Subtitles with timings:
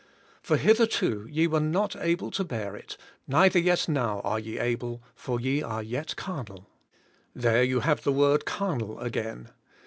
[0.41, 5.03] "For hitherto ye v/ere not able to bear it, neither yet now are ye able
[5.13, 6.65] for ye are j^et carnal."
[7.35, 9.49] There you have the word ''carnal" again.